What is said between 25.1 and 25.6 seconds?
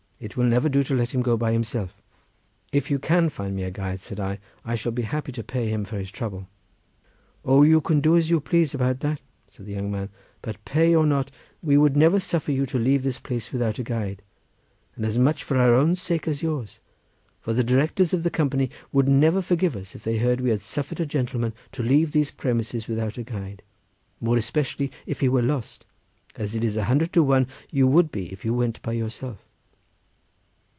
he were